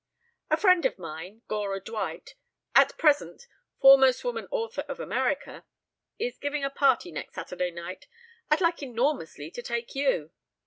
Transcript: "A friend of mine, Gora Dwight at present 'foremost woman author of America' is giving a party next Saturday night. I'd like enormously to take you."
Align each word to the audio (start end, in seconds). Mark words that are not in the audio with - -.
"A 0.49 0.57
friend 0.57 0.83
of 0.87 0.97
mine, 0.97 1.43
Gora 1.47 1.79
Dwight 1.79 2.33
at 2.73 2.97
present 2.97 3.45
'foremost 3.79 4.23
woman 4.23 4.47
author 4.49 4.81
of 4.89 4.99
America' 4.99 5.63
is 6.17 6.39
giving 6.39 6.63
a 6.63 6.71
party 6.71 7.11
next 7.11 7.35
Saturday 7.35 7.69
night. 7.69 8.07
I'd 8.49 8.61
like 8.61 8.81
enormously 8.81 9.51
to 9.51 9.61
take 9.61 9.93
you." 9.93 10.31